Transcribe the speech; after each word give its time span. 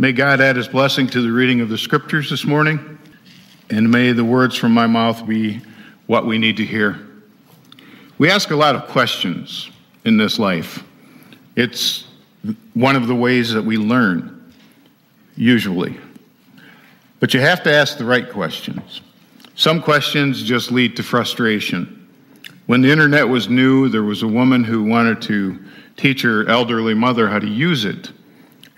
May 0.00 0.12
God 0.12 0.40
add 0.40 0.54
his 0.54 0.68
blessing 0.68 1.08
to 1.08 1.20
the 1.20 1.32
reading 1.32 1.60
of 1.60 1.68
the 1.68 1.76
scriptures 1.76 2.30
this 2.30 2.44
morning, 2.44 3.00
and 3.68 3.90
may 3.90 4.12
the 4.12 4.24
words 4.24 4.54
from 4.54 4.70
my 4.70 4.86
mouth 4.86 5.26
be 5.26 5.60
what 6.06 6.24
we 6.24 6.38
need 6.38 6.58
to 6.58 6.64
hear. 6.64 7.00
We 8.16 8.30
ask 8.30 8.52
a 8.52 8.56
lot 8.56 8.76
of 8.76 8.86
questions 8.86 9.68
in 10.04 10.16
this 10.16 10.38
life. 10.38 10.84
It's 11.56 12.06
one 12.74 12.94
of 12.94 13.08
the 13.08 13.14
ways 13.16 13.52
that 13.52 13.62
we 13.62 13.76
learn, 13.76 14.52
usually. 15.36 15.98
But 17.18 17.34
you 17.34 17.40
have 17.40 17.64
to 17.64 17.74
ask 17.74 17.98
the 17.98 18.04
right 18.04 18.30
questions. 18.30 19.00
Some 19.56 19.82
questions 19.82 20.44
just 20.44 20.70
lead 20.70 20.94
to 20.98 21.02
frustration. 21.02 22.08
When 22.66 22.82
the 22.82 22.92
internet 22.92 23.28
was 23.28 23.48
new, 23.48 23.88
there 23.88 24.04
was 24.04 24.22
a 24.22 24.28
woman 24.28 24.62
who 24.62 24.84
wanted 24.84 25.20
to 25.22 25.58
teach 25.96 26.22
her 26.22 26.46
elderly 26.48 26.94
mother 26.94 27.28
how 27.28 27.40
to 27.40 27.48
use 27.48 27.84
it. 27.84 28.12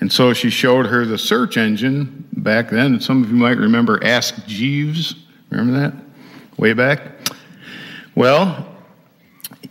And 0.00 0.10
so 0.10 0.32
she 0.32 0.50
showed 0.50 0.86
her 0.86 1.04
the 1.04 1.18
search 1.18 1.56
engine 1.56 2.26
back 2.32 2.70
then. 2.70 3.00
Some 3.00 3.22
of 3.22 3.30
you 3.30 3.36
might 3.36 3.58
remember 3.58 4.02
Ask 4.02 4.46
Jeeves. 4.46 5.14
Remember 5.50 5.78
that? 5.78 5.94
Way 6.58 6.72
back? 6.72 7.02
Well, 8.14 8.66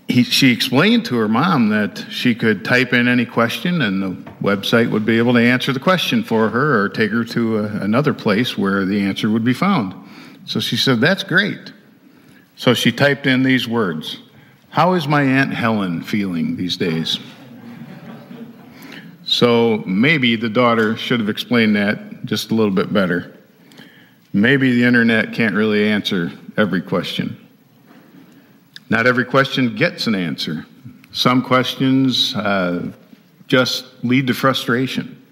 he, 0.07 0.23
she 0.23 0.51
explained 0.51 1.05
to 1.05 1.17
her 1.17 1.27
mom 1.27 1.69
that 1.69 2.05
she 2.09 2.33
could 2.33 2.65
type 2.65 2.93
in 2.93 3.07
any 3.07 3.25
question 3.25 3.81
and 3.81 4.01
the 4.01 4.31
website 4.41 4.91
would 4.91 5.05
be 5.05 5.17
able 5.17 5.33
to 5.33 5.39
answer 5.39 5.71
the 5.71 5.79
question 5.79 6.23
for 6.23 6.49
her 6.49 6.81
or 6.81 6.89
take 6.89 7.11
her 7.11 7.23
to 7.25 7.59
a, 7.59 7.63
another 7.81 8.13
place 8.13 8.57
where 8.57 8.85
the 8.85 9.01
answer 9.01 9.29
would 9.29 9.43
be 9.43 9.53
found. 9.53 9.93
So 10.45 10.59
she 10.59 10.77
said, 10.77 10.99
That's 10.99 11.23
great. 11.23 11.73
So 12.55 12.73
she 12.73 12.91
typed 12.91 13.27
in 13.27 13.43
these 13.43 13.67
words 13.67 14.19
How 14.69 14.93
is 14.93 15.07
my 15.07 15.23
Aunt 15.23 15.53
Helen 15.53 16.01
feeling 16.01 16.55
these 16.55 16.75
days? 16.75 17.19
So 19.29 19.83
maybe 19.85 20.35
the 20.37 20.49
daughter 20.49 20.97
should 20.97 21.19
have 21.19 21.29
explained 21.29 21.75
that 21.75 22.25
just 22.25 22.49
a 22.49 22.55
little 22.55 22.73
bit 22.73 22.91
better. 22.91 23.37
Maybe 24.33 24.73
the 24.73 24.83
internet 24.83 25.33
can't 25.33 25.53
really 25.53 25.87
answer 25.87 26.31
every 26.57 26.81
question. 26.81 27.37
Not 28.89 29.05
every 29.05 29.25
question 29.25 29.75
gets 29.75 30.07
an 30.07 30.15
answer. 30.15 30.65
Some 31.11 31.43
questions 31.43 32.35
uh, 32.35 32.91
just 33.45 33.85
lead 34.03 34.25
to 34.25 34.33
frustration. 34.33 35.23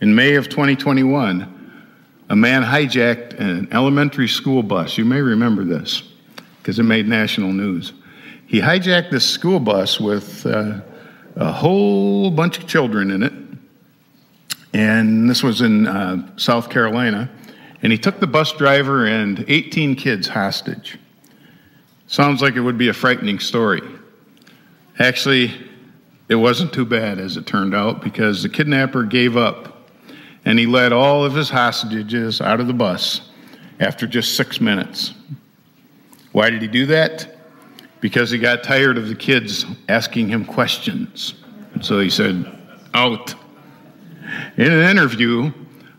In 0.00 0.14
May 0.14 0.36
of 0.36 0.48
2021, 0.48 1.84
a 2.30 2.34
man 2.34 2.62
hijacked 2.62 3.38
an 3.38 3.68
elementary 3.70 4.28
school 4.28 4.62
bus. 4.62 4.96
You 4.96 5.04
may 5.04 5.20
remember 5.20 5.62
this 5.62 6.02
because 6.56 6.78
it 6.78 6.84
made 6.84 7.06
national 7.06 7.52
news. 7.52 7.92
He 8.46 8.62
hijacked 8.62 9.10
this 9.10 9.28
school 9.28 9.60
bus 9.60 10.00
with 10.00 10.46
uh, 10.46 10.80
a 11.36 11.52
whole 11.52 12.30
bunch 12.30 12.58
of 12.58 12.66
children 12.66 13.10
in 13.10 13.22
it, 13.22 13.41
and 14.72 15.28
this 15.28 15.42
was 15.42 15.60
in 15.60 15.86
uh, 15.86 16.36
South 16.36 16.70
Carolina. 16.70 17.30
And 17.82 17.90
he 17.90 17.98
took 17.98 18.20
the 18.20 18.26
bus 18.26 18.52
driver 18.52 19.06
and 19.06 19.44
18 19.48 19.96
kids 19.96 20.28
hostage. 20.28 20.98
Sounds 22.06 22.40
like 22.40 22.54
it 22.54 22.60
would 22.60 22.78
be 22.78 22.88
a 22.88 22.92
frightening 22.92 23.38
story. 23.38 23.82
Actually, 24.98 25.52
it 26.28 26.36
wasn't 26.36 26.72
too 26.72 26.84
bad 26.84 27.18
as 27.18 27.36
it 27.36 27.46
turned 27.46 27.74
out 27.74 28.02
because 28.02 28.42
the 28.42 28.48
kidnapper 28.48 29.02
gave 29.02 29.36
up 29.36 29.90
and 30.44 30.58
he 30.58 30.66
let 30.66 30.92
all 30.92 31.24
of 31.24 31.34
his 31.34 31.50
hostages 31.50 32.40
out 32.40 32.60
of 32.60 32.66
the 32.66 32.72
bus 32.72 33.30
after 33.80 34.06
just 34.06 34.36
six 34.36 34.60
minutes. 34.60 35.12
Why 36.32 36.50
did 36.50 36.62
he 36.62 36.68
do 36.68 36.86
that? 36.86 37.36
Because 38.00 38.30
he 38.30 38.38
got 38.38 38.62
tired 38.62 38.96
of 38.96 39.08
the 39.08 39.14
kids 39.14 39.66
asking 39.88 40.28
him 40.28 40.44
questions. 40.44 41.34
And 41.74 41.84
so 41.84 42.00
he 42.00 42.10
said, 42.10 42.50
Out. 42.94 43.34
In 44.56 44.70
an 44.70 44.88
interview, 44.90 45.50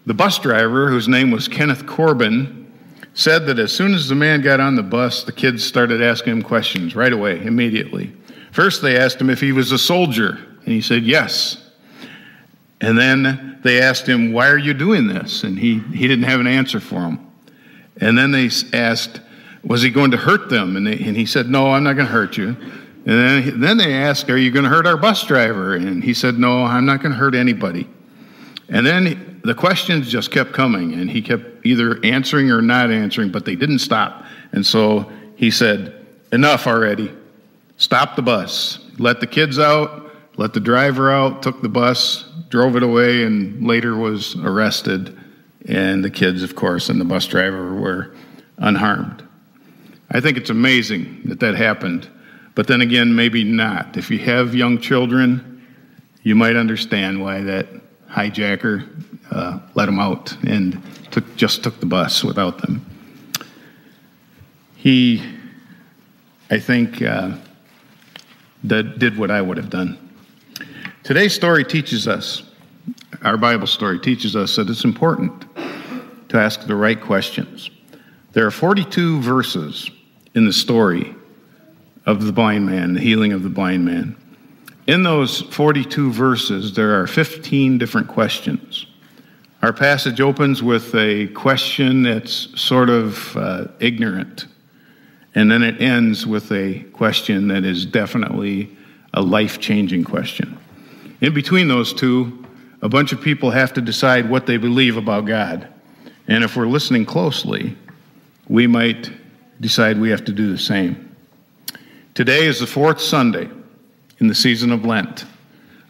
the 0.06 0.14
bus 0.14 0.38
driver, 0.38 0.90
whose 0.90 1.08
name 1.08 1.32
was 1.32 1.48
Kenneth 1.48 1.88
Corbin, 1.88 2.72
said 3.16 3.46
that 3.48 3.58
as 3.58 3.72
soon 3.72 3.94
as 3.94 4.08
the 4.08 4.16
man 4.16 4.42
got 4.42 4.60
on 4.60 4.76
the 4.76 4.84
bus, 4.84 5.24
the 5.24 5.32
kids 5.32 5.64
started 5.64 6.02
asking 6.02 6.34
him 6.34 6.42
questions 6.42 6.96
right 6.96 7.14
away, 7.14 7.44
immediately. 7.44 8.14
First, 8.52 8.82
they 8.82 8.98
asked 8.98 9.20
him 9.20 9.30
if 9.30 9.40
he 9.40 9.52
was 9.52 9.72
a 9.72 9.78
soldier, 9.78 10.38
and 10.66 10.68
he 10.68 10.82
said 10.82 11.04
yes. 11.04 11.72
And 12.80 12.98
then 12.98 13.60
they 13.64 13.82
asked 13.82 14.08
him, 14.08 14.34
Why 14.34 14.50
are 14.50 14.58
you 14.58 14.74
doing 14.74 15.08
this? 15.08 15.44
And 15.44 15.58
he, 15.58 15.80
he 15.80 16.08
didn't 16.08 16.26
have 16.26 16.40
an 16.40 16.48
answer 16.48 16.80
for 16.80 17.00
them. 17.00 17.32
And 17.98 18.18
then 18.18 18.32
they 18.32 18.50
asked, 18.74 19.22
Was 19.64 19.82
he 19.82 19.90
going 19.90 20.12
to 20.12 20.18
hurt 20.18 20.50
them? 20.50 20.76
And, 20.76 20.86
they, 20.86 21.00
and 21.00 21.16
he 21.16 21.26
said, 21.26 21.50
No, 21.50 21.72
I'm 21.72 21.84
not 21.84 21.94
going 21.94 22.08
to 22.08 22.12
hurt 22.12 22.38
you. 22.38 22.50
And 23.06 23.06
then, 23.06 23.60
then 23.60 23.78
they 23.78 23.94
asked, 23.94 24.30
Are 24.30 24.38
you 24.38 24.52
going 24.52 24.64
to 24.64 24.70
hurt 24.70 24.86
our 24.86 24.98
bus 24.98 25.24
driver? 25.24 25.76
And 25.76 26.04
he 26.04 26.14
said, 26.14 26.38
No, 26.38 26.64
I'm 26.64 26.86
not 26.86 27.02
going 27.02 27.14
to 27.14 27.18
hurt 27.18 27.36
anybody. 27.36 27.88
And 28.70 28.86
then 28.86 29.42
the 29.44 29.54
questions 29.54 30.10
just 30.10 30.32
kept 30.32 30.54
coming, 30.54 30.94
and 30.94 31.10
he 31.10 31.22
kept 31.22 31.66
either 31.66 32.00
answering 32.04 32.50
or 32.50 32.62
not 32.62 32.92
answering, 32.92 33.32
but 33.32 33.46
they 33.46 33.56
didn't 33.56 33.80
stop. 33.80 34.26
And 34.52 34.66
so 34.66 35.12
he 35.36 35.52
said, 35.52 36.00
Enough 36.32 36.66
already. 36.66 37.14
Stop 37.78 38.16
the 38.16 38.22
bus. 38.22 38.80
Let 38.98 39.20
the 39.20 39.28
kids 39.28 39.60
out, 39.60 40.12
let 40.38 40.54
the 40.54 40.60
driver 40.60 41.12
out, 41.12 41.44
took 41.44 41.62
the 41.62 41.70
bus, 41.70 42.26
drove 42.50 42.76
it 42.76 42.82
away, 42.82 43.24
and 43.24 43.68
later 43.68 43.96
was 43.96 44.36
arrested. 44.38 45.16
And 45.68 46.04
the 46.04 46.10
kids, 46.10 46.42
of 46.42 46.56
course, 46.56 46.90
and 46.90 47.00
the 47.00 47.06
bus 47.06 47.28
driver 47.28 47.74
were 47.74 48.16
unharmed. 48.58 49.24
I 50.10 50.22
think 50.22 50.38
it's 50.38 50.50
amazing 50.50 51.22
that 51.26 51.40
that 51.42 51.56
happened. 51.56 52.10
But 52.56 52.68
then 52.68 52.82
again, 52.82 53.16
maybe 53.16 53.44
not. 53.44 53.98
If 53.98 54.10
you 54.10 54.20
have 54.20 54.56
young 54.56 54.80
children, 54.80 55.66
you 56.22 56.36
might 56.36 56.56
understand 56.56 57.22
why 57.22 57.42
that 57.42 57.68
hijacker 58.14 58.88
uh, 59.32 59.60
let 59.74 59.90
him 59.90 60.00
out 60.00 60.36
and 60.46 60.82
took, 61.12 61.36
just 61.36 61.64
took 61.64 61.80
the 61.80 61.86
bus 61.86 62.24
without 62.24 62.60
them. 62.60 62.86
He, 64.76 65.24
I 66.52 66.60
think, 66.60 67.02
uh, 67.02 67.38
did, 68.66 69.00
did 69.00 69.18
what 69.18 69.32
I 69.32 69.42
would 69.42 69.58
have 69.58 69.70
done. 69.70 69.98
Today's 71.04 71.34
story 71.34 71.64
teaches 71.64 72.08
us, 72.08 72.44
our 73.24 73.38
Bible 73.38 73.68
story 73.68 74.00
teaches 74.00 74.36
us 74.36 74.56
that 74.56 74.70
it's 74.70 74.84
important 74.84 75.46
to 76.30 76.38
ask 76.38 76.66
the 76.66 76.76
right 76.76 77.00
questions. 77.00 77.70
There 78.34 78.46
are 78.46 78.52
42 78.52 79.22
verses 79.22 79.90
in 80.36 80.46
the 80.46 80.54
story 80.54 81.16
of 82.06 82.26
the 82.26 82.32
blind 82.32 82.66
man, 82.66 82.94
the 82.94 83.00
healing 83.00 83.34
of 83.34 83.44
the 83.44 83.50
blind 83.50 83.86
man. 83.86 84.16
In 84.86 85.04
those 85.04 85.42
42 85.42 86.12
verses, 86.12 86.74
there 86.74 87.00
are 87.00 87.08
15 87.08 87.78
different 87.78 88.10
questions. 88.10 88.86
Our 89.62 89.72
passage 89.72 90.20
opens 90.20 90.62
with 90.62 90.94
a 90.94 91.28
question 91.28 92.04
that's 92.04 92.60
sort 92.62 92.90
of 92.90 93.38
uh, 93.38 93.68
ignorant, 93.80 94.48
and 95.36 95.50
then 95.50 95.64
it 95.64 95.82
ends 95.82 96.28
with 96.28 96.52
a 96.52 96.84
question 96.92 97.48
that 97.48 97.64
is 97.64 97.86
definitely 97.86 98.76
a 99.14 99.22
life 99.22 99.62
changing 99.62 100.04
question. 100.04 100.58
In 101.22 101.34
between 101.34 101.70
those 101.70 101.94
two, 101.94 102.46
a 102.82 102.90
bunch 102.90 103.14
of 103.14 103.22
people 103.22 103.52
have 103.52 103.72
to 103.74 103.82
decide 103.82 104.30
what 104.30 104.48
they 104.48 104.58
believe 104.58 104.98
about 104.98 105.26
God. 105.26 105.66
And 106.28 106.44
if 106.44 106.58
we're 106.58 106.68
listening 106.68 107.06
closely, 107.06 107.78
we 108.50 108.68
might 108.68 109.10
decide 109.62 109.98
we 109.98 110.10
have 110.10 110.26
to 110.26 110.34
do 110.34 110.52
the 110.52 110.58
same. 110.58 111.16
Today 112.16 112.46
is 112.48 112.60
the 112.60 112.68
fourth 112.68 113.00
Sunday 113.00 113.50
in 114.20 114.28
the 114.28 114.36
season 114.36 114.72
of 114.72 114.86
Lent 114.86 115.26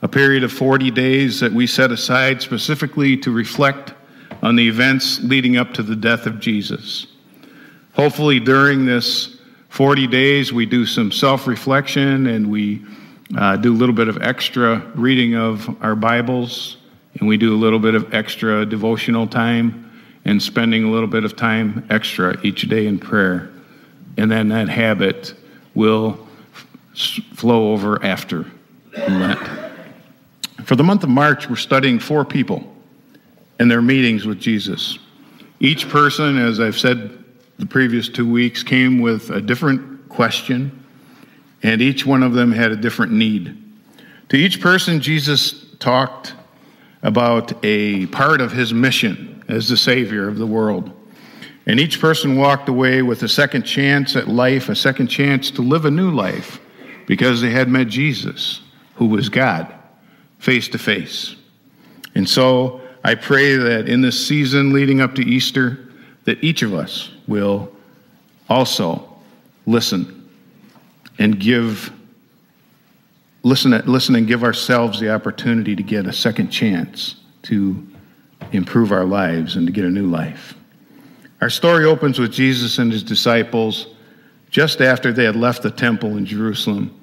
a 0.04 0.08
period 0.08 0.44
of 0.44 0.52
40 0.52 0.92
days 0.92 1.40
that 1.40 1.54
we 1.54 1.66
set 1.66 1.90
aside 1.90 2.42
specifically 2.42 3.16
to 3.16 3.32
reflect 3.32 3.94
on 4.44 4.58
the 4.58 4.68
events 4.68 5.22
leading 5.22 5.56
up 5.56 5.74
to 5.74 5.82
the 5.82 5.96
death 5.96 6.26
of 6.26 6.42
Jesus. 6.42 7.08
Hopefully, 7.94 8.42
during 8.42 8.86
this 8.86 9.38
40 9.70 10.08
days, 10.08 10.52
we 10.52 10.66
do 10.66 10.86
some 10.86 11.10
self 11.10 11.48
reflection 11.48 12.28
and 12.28 12.52
we 12.52 12.86
uh, 13.38 13.56
do 13.56 13.74
a 13.74 13.78
little 13.78 13.96
bit 13.96 14.10
of 14.10 14.22
extra 14.22 14.80
reading 14.94 15.36
of 15.36 15.74
our 15.82 15.96
Bibles, 15.96 16.78
and 17.18 17.28
we 17.28 17.38
do 17.38 17.56
a 17.56 17.58
little 17.58 17.80
bit 17.80 17.96
of 17.96 18.14
extra 18.14 18.66
devotional 18.66 19.26
time 19.26 19.90
and 20.26 20.44
spending 20.44 20.84
a 20.84 20.92
little 20.92 21.08
bit 21.08 21.24
of 21.24 21.38
time 21.38 21.88
extra 21.90 22.38
each 22.42 22.64
day 22.64 22.88
in 22.88 23.00
prayer. 23.00 23.50
And 24.18 24.30
then 24.30 24.50
that 24.50 24.68
habit 24.68 25.34
will 25.76 26.28
flow 27.44 27.74
over 27.74 28.02
after 28.06 28.46
Lent. 28.96 29.38
For 30.64 30.78
the 30.78 30.84
month 30.86 31.04
of 31.04 31.10
March, 31.10 31.50
we're 31.50 31.58
studying 31.58 32.00
four 32.00 32.24
people 32.24 32.66
and 33.60 33.70
their 33.70 33.82
meetings 33.82 34.26
with 34.26 34.40
Jesus. 34.40 34.98
Each 35.60 35.90
person, 35.90 36.38
as 36.38 36.62
I've 36.62 36.80
said 36.80 37.22
the 37.60 37.66
previous 37.66 38.08
two 38.08 38.32
weeks, 38.32 38.64
came 38.64 39.02
with 39.02 39.30
a 39.30 39.42
different 39.42 40.08
question, 40.08 40.86
and 41.64 41.82
each 41.82 42.06
one 42.06 42.24
of 42.24 42.32
them 42.32 42.54
had 42.54 42.72
a 42.72 42.78
different 42.78 43.12
need. 43.12 43.62
To 44.30 44.38
each 44.38 44.62
person, 44.62 45.02
Jesus 45.02 45.66
talked 45.80 46.36
about 47.02 47.52
a 47.62 48.06
part 48.06 48.40
of 48.40 48.54
his 48.54 48.74
mission 48.74 49.44
as 49.50 49.68
the 49.68 49.76
Savior 49.76 50.30
of 50.30 50.38
the 50.38 50.48
world. 50.48 50.94
And 51.66 51.78
each 51.78 52.00
person 52.00 52.38
walked 52.38 52.70
away 52.70 53.02
with 53.02 53.22
a 53.22 53.28
second 53.28 53.64
chance 53.64 54.16
at 54.16 54.30
life, 54.30 54.70
a 54.70 54.76
second 54.76 55.08
chance 55.08 55.52
to 55.52 55.62
live 55.62 55.84
a 55.84 55.92
new 55.92 56.10
life, 56.10 56.62
because 57.06 57.42
they 57.42 57.50
had 57.50 57.70
met 57.70 57.88
Jesus, 57.88 58.62
who 58.96 59.08
was 59.08 59.30
God 59.30 59.74
face 60.40 60.68
to 60.70 60.78
face. 60.78 61.36
And 62.16 62.28
so 62.28 62.82
I 63.04 63.16
pray 63.16 63.56
that 63.56 63.88
in 63.88 64.02
this 64.02 64.28
season 64.28 64.74
leading 64.74 65.02
up 65.02 65.16
to 65.16 65.22
Easter, 65.24 65.88
that 66.26 66.44
each 66.44 66.62
of 66.62 66.74
us 66.74 67.12
will 67.28 67.74
also 68.50 69.10
listen 69.66 70.30
and 71.20 71.40
give 71.40 71.92
listen, 73.44 73.72
listen 73.86 74.16
and 74.16 74.28
give 74.28 74.44
ourselves 74.44 75.00
the 75.00 75.14
opportunity 75.14 75.76
to 75.76 75.84
get 75.84 76.08
a 76.08 76.14
second 76.14 76.50
chance 76.50 77.16
to 77.44 77.86
improve 78.52 78.92
our 78.92 79.06
lives 79.06 79.56
and 79.56 79.68
to 79.68 79.74
get 79.74 79.86
a 79.86 79.90
new 79.90 80.08
life. 80.08 80.56
Our 81.42 81.50
story 81.50 81.86
opens 81.86 82.20
with 82.20 82.32
Jesus 82.32 82.78
and 82.78 82.92
his 82.92 83.04
disciples 83.04 83.88
just 84.54 84.82
after 84.82 85.12
they 85.12 85.24
had 85.24 85.36
left 85.36 85.64
the 85.64 85.72
temple 85.72 86.16
in 86.16 86.28
Jerusalem. 86.28 86.96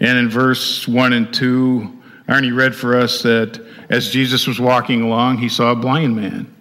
And 0.00 0.18
in 0.18 0.28
verse 0.28 0.86
1 0.86 1.14
and 1.14 1.32
2, 1.32 2.02
Arnie 2.28 2.54
read 2.54 2.76
for 2.76 2.94
us 2.94 3.22
that 3.22 3.58
as 3.88 4.10
Jesus 4.10 4.46
was 4.46 4.60
walking 4.60 5.00
along, 5.00 5.38
he 5.38 5.48
saw 5.48 5.72
a 5.72 5.76
blind 5.76 6.14
man. 6.14 6.54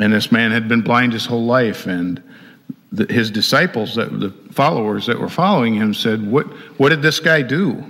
And 0.00 0.12
this 0.12 0.32
man 0.32 0.50
had 0.50 0.66
been 0.66 0.80
blind 0.80 1.12
his 1.12 1.24
whole 1.24 1.46
life. 1.46 1.86
And 1.86 2.20
the, 2.90 3.06
his 3.12 3.30
disciples, 3.30 3.94
that, 3.94 4.18
the 4.18 4.30
followers 4.50 5.06
that 5.06 5.20
were 5.20 5.28
following 5.28 5.72
him, 5.72 5.94
said, 5.94 6.26
what, 6.26 6.46
what 6.76 6.88
did 6.88 7.00
this 7.00 7.20
guy 7.20 7.40
do? 7.40 7.84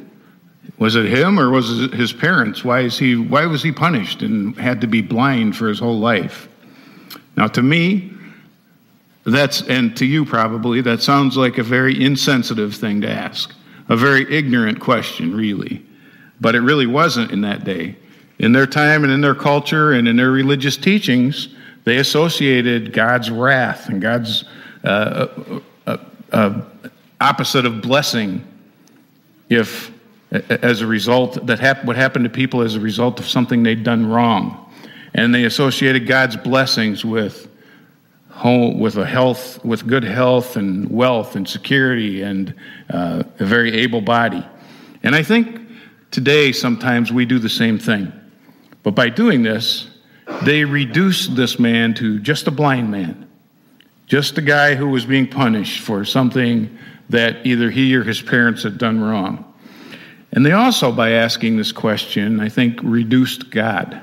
Was 0.77 0.97
it 0.97 1.07
him 1.07 1.41
or 1.41 1.49
was 1.49 1.81
it 1.81 1.95
his 1.95 2.13
parents? 2.13 2.63
Why, 2.63 2.81
is 2.81 2.99
he, 2.99 3.17
why 3.17 3.47
was 3.47 3.63
he 3.63 3.73
punished 3.73 4.21
and 4.21 4.55
had 4.59 4.83
to 4.83 4.87
be 4.87 5.01
blind 5.01 5.57
for 5.57 5.67
his 5.67 5.79
whole 5.79 5.99
life? 5.99 6.47
Now, 7.39 7.47
to 7.47 7.63
me, 7.63 8.18
that's, 9.31 9.63
and 9.63 9.97
to 9.97 10.07
you 10.07 10.25
probably, 10.25 10.81
that 10.83 11.03
sounds 11.03 11.37
like 11.37 11.59
a 11.59 11.63
very 11.63 12.03
insensitive 12.03 12.75
thing 12.75 13.01
to 13.03 13.11
ask, 13.11 13.53
a 13.89 13.97
very 13.97 14.33
ignorant 14.33 14.81
question, 14.81 15.35
really. 15.35 15.85
But 16.41 16.55
it 16.55 16.61
really 16.61 16.87
wasn't 16.87 17.33
in 17.33 17.41
that 17.43 17.65
day. 17.65 17.97
In 18.39 18.53
their 18.53 18.67
time 18.67 19.03
and 19.03 19.13
in 19.13 19.21
their 19.21 19.35
culture 19.35 19.93
and 19.93 20.07
in 20.07 20.17
their 20.17 20.31
religious 20.31 20.77
teachings, 20.77 21.49
they 21.85 21.97
associated 21.97 22.93
God's 22.93 23.31
wrath 23.31 23.89
and 23.89 24.01
God's 24.01 24.45
uh, 24.85 24.87
uh, 24.87 25.61
uh, 25.87 25.97
uh 26.33 26.61
opposite 27.21 27.67
of 27.67 27.83
blessing 27.83 28.47
if 29.49 29.91
as 30.31 30.83
a 30.83 30.87
result 30.87 31.47
that 31.47 31.59
hap- 31.59 31.85
what 31.85 31.97
happened 31.97 32.25
to 32.25 32.31
people 32.31 32.61
as 32.61 32.75
a 32.75 32.81
result 32.81 33.19
of 33.19 33.27
something 33.27 33.63
they'd 33.63 33.83
done 33.83 34.07
wrong 34.07 34.71
and 35.15 35.35
they 35.35 35.45
associated 35.45 36.07
god's 36.07 36.37
blessings 36.37 37.05
with 37.05 37.48
home, 38.39 38.79
with 38.79 38.97
a 38.97 39.05
health 39.05 39.65
with 39.65 39.87
good 39.87 40.05
health 40.05 40.57
and 40.57 40.89
wealth 40.91 41.35
and 41.35 41.49
security 41.49 42.23
and 42.23 42.55
uh, 42.89 43.25
a 43.41 43.45
very 43.45 43.73
able 43.73 44.01
body. 44.01 44.47
And 45.03 45.15
i 45.15 45.23
think 45.23 45.61
today 46.11 46.53
sometimes 46.53 47.13
we 47.13 47.27
do 47.27 47.39
the 47.39 47.49
same 47.49 47.79
thing. 47.79 48.13
But 48.83 48.95
by 48.95 49.09
doing 49.09 49.43
this 49.43 49.91
they 50.43 50.65
reduced 50.65 51.35
this 51.35 51.59
man 51.59 51.95
to 51.95 52.21
just 52.21 52.47
a 52.47 52.51
blind 52.51 52.91
man. 52.91 53.29
Just 54.07 54.39
a 54.39 54.43
guy 54.43 54.75
who 54.75 54.89
was 54.89 55.05
being 55.05 55.27
punished 55.27 55.81
for 55.81 56.05
something 56.05 56.79
that 57.09 57.45
either 57.45 57.71
he 57.71 57.97
or 57.97 58.05
his 58.05 58.23
parents 58.23 58.63
had 58.63 58.79
done 58.79 59.01
wrong. 59.01 59.45
And 60.33 60.47
they 60.47 60.53
also, 60.53 60.93
by 60.93 61.13
asking 61.13 61.57
this 61.57 61.73
question, 61.73 62.39
I 62.39 62.49
think, 62.51 62.79
reduced 62.83 63.51
God. 63.51 64.03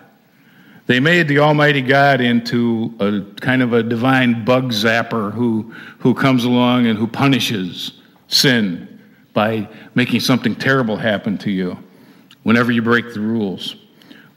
They 0.88 1.00
made 1.00 1.28
the 1.28 1.40
Almighty 1.40 1.82
God 1.82 2.22
into 2.22 2.94
a 3.00 3.22
kind 3.42 3.64
of 3.64 3.74
a 3.74 3.82
divine 3.82 4.46
bug 4.46 4.72
zapper 4.72 5.32
who, 5.34 5.74
who 6.00 6.14
comes 6.14 6.44
along 6.44 6.86
and 6.86 6.98
who 6.98 7.08
punishes 7.08 8.00
sin 8.28 9.00
by 9.34 9.68
making 9.96 10.20
something 10.20 10.56
terrible 10.56 10.96
happen 10.96 11.38
to 11.40 11.52
you 11.52 11.78
whenever 12.44 12.72
you 12.72 12.82
break 12.82 13.14
the 13.14 13.20
rules. 13.20 13.76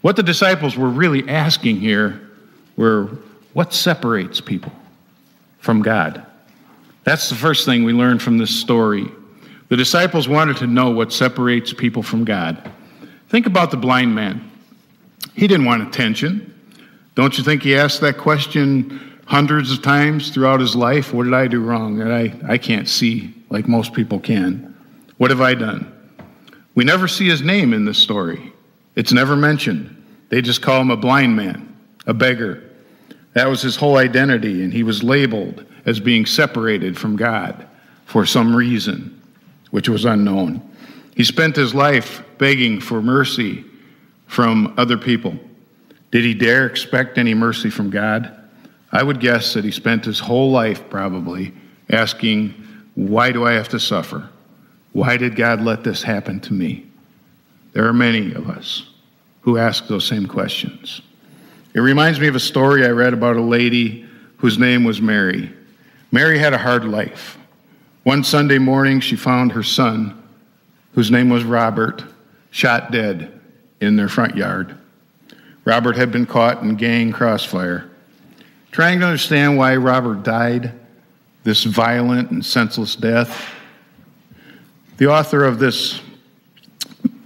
What 0.00 0.16
the 0.16 0.22
disciples 0.22 0.76
were 0.76 0.88
really 0.88 1.28
asking 1.28 1.80
here 1.80 2.20
were 2.76 3.10
what 3.52 3.74
separates 3.74 4.40
people 4.40 4.72
from 5.58 5.82
God? 5.82 6.24
That's 7.04 7.28
the 7.28 7.34
first 7.34 7.66
thing 7.66 7.84
we 7.84 7.92
learn 7.92 8.18
from 8.18 8.38
this 8.38 8.54
story. 8.54 9.06
The 9.68 9.76
disciples 9.76 10.28
wanted 10.28 10.56
to 10.58 10.66
know 10.66 10.90
what 10.90 11.12
separates 11.12 11.72
people 11.72 12.02
from 12.02 12.24
God. 12.24 12.70
Think 13.28 13.46
about 13.46 13.70
the 13.70 13.76
blind 13.76 14.14
man. 14.14 14.47
He 15.38 15.46
didn't 15.46 15.66
want 15.66 15.86
attention. 15.86 16.52
Don't 17.14 17.38
you 17.38 17.44
think 17.44 17.62
he 17.62 17.76
asked 17.76 18.00
that 18.00 18.18
question 18.18 19.20
hundreds 19.24 19.70
of 19.70 19.82
times 19.82 20.30
throughout 20.30 20.58
his 20.58 20.74
life? 20.74 21.14
What 21.14 21.24
did 21.24 21.34
I 21.34 21.46
do 21.46 21.60
wrong 21.60 21.96
that 21.98 22.10
I, 22.10 22.34
I 22.54 22.58
can't 22.58 22.88
see 22.88 23.32
like 23.48 23.68
most 23.68 23.92
people 23.92 24.18
can? 24.18 24.76
What 25.16 25.30
have 25.30 25.40
I 25.40 25.54
done? 25.54 25.92
We 26.74 26.82
never 26.82 27.06
see 27.06 27.28
his 27.28 27.40
name 27.40 27.72
in 27.72 27.84
this 27.84 27.98
story. 27.98 28.52
It's 28.96 29.12
never 29.12 29.36
mentioned. 29.36 29.94
They 30.28 30.42
just 30.42 30.60
call 30.60 30.80
him 30.80 30.90
a 30.90 30.96
blind 30.96 31.36
man, 31.36 31.76
a 32.04 32.14
beggar. 32.14 32.64
That 33.34 33.48
was 33.48 33.62
his 33.62 33.76
whole 33.76 33.96
identity, 33.96 34.64
and 34.64 34.72
he 34.72 34.82
was 34.82 35.04
labeled 35.04 35.64
as 35.86 36.00
being 36.00 36.26
separated 36.26 36.98
from 36.98 37.14
God 37.14 37.64
for 38.06 38.26
some 38.26 38.56
reason 38.56 39.22
which 39.70 39.88
was 39.88 40.04
unknown. 40.04 40.68
He 41.14 41.22
spent 41.22 41.54
his 41.54 41.76
life 41.76 42.24
begging 42.38 42.80
for 42.80 43.00
mercy 43.00 43.64
from 44.28 44.74
other 44.76 44.96
people. 44.96 45.36
Did 46.12 46.24
he 46.24 46.34
dare 46.34 46.66
expect 46.66 47.18
any 47.18 47.34
mercy 47.34 47.70
from 47.70 47.90
God? 47.90 48.32
I 48.92 49.02
would 49.02 49.20
guess 49.20 49.54
that 49.54 49.64
he 49.64 49.70
spent 49.72 50.04
his 50.04 50.20
whole 50.20 50.50
life 50.50 50.88
probably 50.88 51.52
asking, 51.90 52.54
Why 52.94 53.32
do 53.32 53.44
I 53.44 53.52
have 53.52 53.68
to 53.70 53.80
suffer? 53.80 54.28
Why 54.92 55.16
did 55.16 55.34
God 55.34 55.60
let 55.60 55.82
this 55.82 56.02
happen 56.02 56.40
to 56.40 56.54
me? 56.54 56.86
There 57.72 57.86
are 57.86 57.92
many 57.92 58.32
of 58.32 58.48
us 58.48 58.88
who 59.42 59.58
ask 59.58 59.86
those 59.86 60.06
same 60.06 60.26
questions. 60.26 61.00
It 61.74 61.80
reminds 61.80 62.20
me 62.20 62.28
of 62.28 62.36
a 62.36 62.40
story 62.40 62.86
I 62.86 62.90
read 62.90 63.12
about 63.12 63.36
a 63.36 63.42
lady 63.42 64.06
whose 64.38 64.58
name 64.58 64.84
was 64.84 65.00
Mary. 65.00 65.52
Mary 66.12 66.38
had 66.38 66.54
a 66.54 66.58
hard 66.58 66.84
life. 66.84 67.38
One 68.04 68.24
Sunday 68.24 68.58
morning, 68.58 69.00
she 69.00 69.16
found 69.16 69.52
her 69.52 69.62
son, 69.62 70.22
whose 70.94 71.10
name 71.10 71.28
was 71.28 71.44
Robert, 71.44 72.04
shot 72.50 72.90
dead 72.90 73.37
in 73.80 73.96
their 73.96 74.08
front 74.08 74.36
yard. 74.36 74.76
Robert 75.64 75.96
had 75.96 76.10
been 76.10 76.26
caught 76.26 76.62
in 76.62 76.76
gang 76.76 77.12
crossfire. 77.12 77.90
Trying 78.72 79.00
to 79.00 79.06
understand 79.06 79.56
why 79.56 79.76
Robert 79.76 80.22
died 80.22 80.72
this 81.44 81.64
violent 81.64 82.30
and 82.30 82.44
senseless 82.44 82.96
death, 82.96 83.54
the 84.98 85.06
author 85.06 85.44
of 85.44 85.58
this 85.58 86.00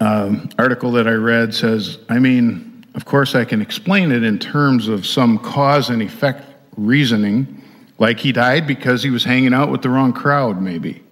uh, 0.00 0.34
article 0.58 0.92
that 0.92 1.06
I 1.06 1.12
read 1.12 1.54
says, 1.54 1.98
I 2.08 2.18
mean, 2.18 2.84
of 2.94 3.04
course, 3.04 3.34
I 3.34 3.44
can 3.44 3.62
explain 3.62 4.12
it 4.12 4.22
in 4.22 4.38
terms 4.38 4.88
of 4.88 5.06
some 5.06 5.38
cause 5.38 5.88
and 5.88 6.02
effect 6.02 6.44
reasoning 6.76 7.62
like 7.98 8.18
he 8.18 8.32
died 8.32 8.66
because 8.66 9.02
he 9.02 9.10
was 9.10 9.24
hanging 9.24 9.54
out 9.54 9.70
with 9.70 9.82
the 9.82 9.88
wrong 9.88 10.12
crowd, 10.12 10.60
maybe. 10.60 11.02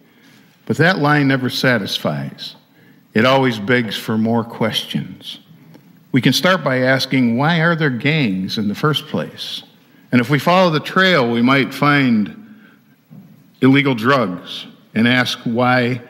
But 0.66 0.76
that 0.78 0.98
line 0.98 1.28
never 1.28 1.48
satisfies. 1.48 2.56
It 3.12 3.26
always 3.26 3.58
begs 3.58 3.96
for 3.96 4.16
more 4.16 4.44
questions. 4.44 5.40
We 6.12 6.20
can 6.20 6.32
start 6.32 6.62
by 6.62 6.78
asking 6.78 7.36
why 7.36 7.60
are 7.60 7.76
there 7.76 7.90
gangs 7.90 8.58
in 8.58 8.68
the 8.68 8.74
first 8.74 9.06
place? 9.06 9.62
And 10.12 10.20
if 10.20 10.30
we 10.30 10.38
follow 10.38 10.70
the 10.70 10.80
trail, 10.80 11.30
we 11.30 11.42
might 11.42 11.72
find 11.72 12.36
illegal 13.60 13.94
drugs 13.94 14.66
and 14.94 15.06
ask 15.06 15.38
why 15.44 16.02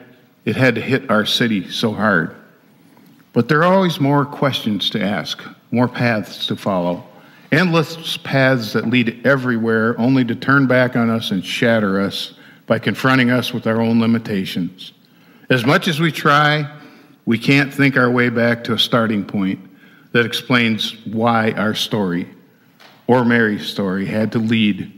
it 0.45 0.57
had 0.57 0.75
to 0.76 0.80
hit 0.80 1.11
our 1.11 1.26
city 1.26 1.69
so 1.71 1.92
hard. 1.92 2.35
But 3.33 3.49
there 3.49 3.62
are 3.62 3.73
always 3.73 4.00
more 4.00 4.25
questions 4.25 4.90
to 4.90 5.02
ask, 5.02 5.42
more 5.71 5.88
paths 5.88 6.47
to 6.47 6.57
follow. 6.57 7.07
Endless 7.52 8.16
paths 8.19 8.73
that 8.73 8.88
lead 8.88 9.26
everywhere, 9.26 9.99
only 9.99 10.25
to 10.25 10.35
turn 10.35 10.66
back 10.66 10.97
on 10.97 11.11
us 11.11 11.30
and 11.30 11.45
shatter 11.45 12.00
us 12.00 12.35
by 12.66 12.78
confronting 12.78 13.30
us 13.30 13.52
with 13.52 13.66
our 13.66 13.80
own 13.80 14.00
limitations. 14.00 14.92
As 15.50 15.66
much 15.66 15.88
as 15.88 16.00
we 16.00 16.12
try, 16.12 16.79
we 17.30 17.38
can't 17.38 17.72
think 17.72 17.96
our 17.96 18.10
way 18.10 18.28
back 18.28 18.64
to 18.64 18.72
a 18.72 18.78
starting 18.78 19.25
point 19.25 19.60
that 20.10 20.26
explains 20.26 20.96
why 21.06 21.52
our 21.52 21.76
story, 21.76 22.28
or 23.06 23.25
Mary's 23.25 23.68
story, 23.68 24.04
had 24.04 24.32
to 24.32 24.40
lead 24.40 24.92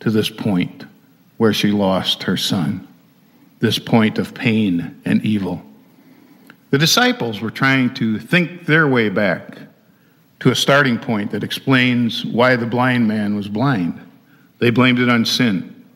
to 0.00 0.10
this 0.10 0.28
point 0.28 0.84
where 1.38 1.54
she 1.54 1.70
lost 1.70 2.24
her 2.24 2.36
son, 2.36 2.86
this 3.60 3.78
point 3.78 4.18
of 4.18 4.34
pain 4.34 5.00
and 5.06 5.24
evil. 5.24 5.62
The 6.68 6.76
disciples 6.76 7.40
were 7.40 7.50
trying 7.50 7.94
to 7.94 8.18
think 8.18 8.66
their 8.66 8.86
way 8.86 9.08
back 9.08 9.56
to 10.40 10.50
a 10.50 10.54
starting 10.54 10.98
point 10.98 11.30
that 11.30 11.42
explains 11.42 12.22
why 12.22 12.56
the 12.56 12.66
blind 12.66 13.08
man 13.08 13.34
was 13.34 13.48
blind. 13.48 13.98
They 14.58 14.68
blamed 14.68 14.98
it 14.98 15.08
on 15.08 15.24
sin. 15.24 15.86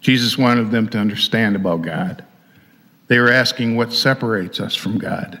Jesus 0.00 0.38
wanted 0.38 0.70
them 0.70 0.88
to 0.90 0.98
understand 0.98 1.56
about 1.56 1.82
God. 1.82 2.24
They 3.08 3.18
were 3.18 3.30
asking 3.30 3.76
what 3.76 3.92
separates 3.92 4.60
us 4.60 4.74
from 4.74 4.98
God. 4.98 5.40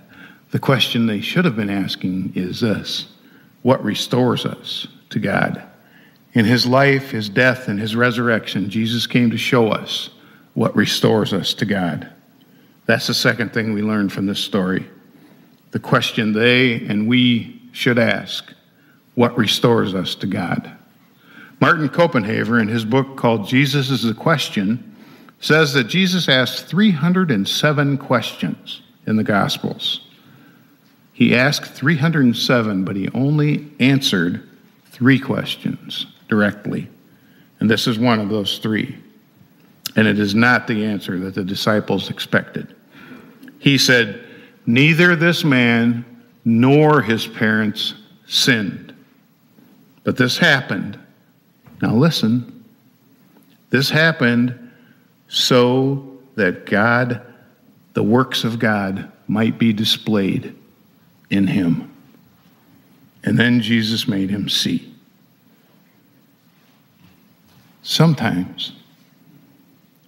The 0.50 0.58
question 0.58 1.06
they 1.06 1.20
should 1.20 1.44
have 1.44 1.56
been 1.56 1.70
asking 1.70 2.32
is 2.34 2.60
this 2.60 3.06
What 3.62 3.82
restores 3.84 4.46
us 4.46 4.86
to 5.10 5.18
God? 5.18 5.62
In 6.32 6.44
his 6.44 6.66
life, 6.66 7.10
his 7.10 7.28
death, 7.28 7.68
and 7.68 7.80
his 7.80 7.96
resurrection, 7.96 8.70
Jesus 8.70 9.06
came 9.06 9.30
to 9.30 9.38
show 9.38 9.68
us 9.68 10.10
what 10.54 10.76
restores 10.76 11.32
us 11.32 11.54
to 11.54 11.64
God. 11.64 12.10
That's 12.86 13.06
the 13.06 13.14
second 13.14 13.52
thing 13.52 13.72
we 13.72 13.82
learn 13.82 14.08
from 14.08 14.26
this 14.26 14.38
story. 14.38 14.86
The 15.72 15.80
question 15.80 16.32
they 16.32 16.74
and 16.74 17.08
we 17.08 17.60
should 17.72 17.98
ask 17.98 18.52
what 19.14 19.36
restores 19.36 19.94
us 19.94 20.14
to 20.16 20.26
God. 20.26 20.70
Martin 21.60 21.88
Copenhaver, 21.88 22.60
in 22.60 22.68
his 22.68 22.84
book 22.84 23.16
called 23.16 23.48
Jesus 23.48 23.90
is 23.90 24.02
the 24.02 24.14
Question, 24.14 24.95
says 25.40 25.72
that 25.74 25.84
Jesus 25.84 26.28
asked 26.28 26.66
307 26.66 27.98
questions 27.98 28.82
in 29.06 29.16
the 29.16 29.24
Gospels. 29.24 30.00
He 31.12 31.34
asked 31.34 31.72
307, 31.72 32.84
but 32.84 32.96
he 32.96 33.08
only 33.14 33.70
answered 33.80 34.46
three 34.86 35.18
questions 35.18 36.06
directly. 36.28 36.88
And 37.60 37.70
this 37.70 37.86
is 37.86 37.98
one 37.98 38.20
of 38.20 38.28
those 38.28 38.58
three. 38.58 38.96
And 39.94 40.06
it 40.06 40.18
is 40.18 40.34
not 40.34 40.66
the 40.66 40.84
answer 40.84 41.18
that 41.20 41.34
the 41.34 41.44
disciples 41.44 42.10
expected. 42.10 42.74
He 43.58 43.78
said, 43.78 44.24
Neither 44.66 45.16
this 45.16 45.44
man 45.44 46.04
nor 46.44 47.00
his 47.00 47.26
parents 47.26 47.94
sinned. 48.26 48.94
But 50.04 50.16
this 50.16 50.36
happened. 50.36 50.98
Now 51.80 51.94
listen. 51.94 52.64
This 53.70 53.88
happened 53.88 54.65
so 55.28 56.18
that 56.36 56.66
God, 56.66 57.22
the 57.94 58.02
works 58.02 58.44
of 58.44 58.58
God, 58.58 59.10
might 59.28 59.58
be 59.58 59.72
displayed 59.72 60.54
in 61.30 61.46
him. 61.46 61.92
And 63.24 63.38
then 63.38 63.60
Jesus 63.60 64.06
made 64.06 64.30
him 64.30 64.48
see. 64.48 64.92
Sometimes 67.82 68.72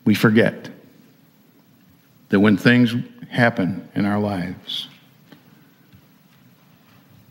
we 0.04 0.14
forget 0.14 0.68
that 2.28 2.40
when 2.40 2.56
things 2.56 2.94
happen 3.30 3.88
in 3.94 4.04
our 4.04 4.18
lives, 4.18 4.88